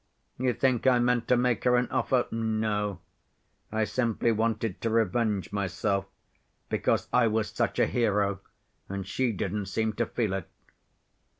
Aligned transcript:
You 0.39 0.55
think 0.55 0.87
I 0.87 0.97
meant 0.97 1.27
to 1.27 1.37
make 1.37 1.63
her 1.63 1.75
an 1.75 1.87
offer? 1.91 2.25
No, 2.31 3.01
I 3.71 3.83
simply 3.83 4.31
wanted 4.31 4.81
to 4.81 4.89
revenge 4.89 5.53
myself, 5.53 6.07
because 6.69 7.07
I 7.13 7.27
was 7.27 7.49
such 7.51 7.77
a 7.77 7.85
hero 7.85 8.39
and 8.89 9.05
she 9.05 9.31
didn't 9.31 9.67
seem 9.67 9.93
to 9.93 10.07
feel 10.07 10.33
it. 10.33 10.49